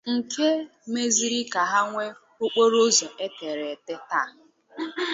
[0.17, 0.47] nke
[0.91, 2.11] mezịrị ka ha nwee
[2.43, 4.31] okporo ụzọ e tere ete taa